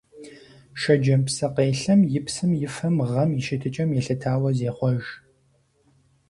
[0.81, 5.03] Шэджэм псыкъелъэм и псым и фэм гъэм и щытыкӀэм елъытауэ зехъуэж.